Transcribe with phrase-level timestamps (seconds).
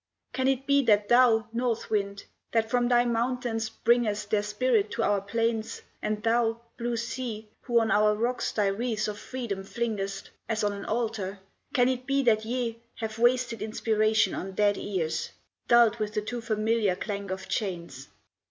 [0.33, 5.03] Can it be That thou, North wind, that from thy mountains bringest Their spirit to
[5.03, 10.31] our plains, and thou, blue sea, Who on our rocks thy wreaths of freedom flingest,
[10.49, 11.37] As on an altar,
[11.75, 15.29] can it be that ye Have wasted inspiration on dead ears,
[15.67, 18.07] Dulled with the too familiar clank of chains?